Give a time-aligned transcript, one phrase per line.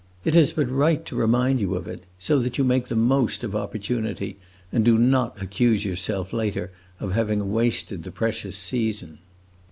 [0.25, 3.43] It is but right to remind you of it, so that you make the most
[3.43, 4.37] of opportunity
[4.71, 9.19] and do not accuse yourself, later, of having wasted the precious season."